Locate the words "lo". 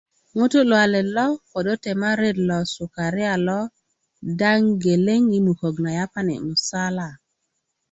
1.15-1.27, 2.47-2.57, 3.47-3.59